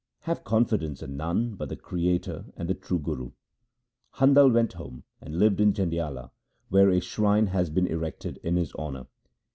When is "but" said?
1.53-1.69